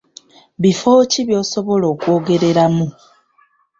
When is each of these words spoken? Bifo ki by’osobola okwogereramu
Bifo 0.61 0.91
ki 1.11 1.21
by’osobola 1.27 1.85
okwogereramu 1.93 2.87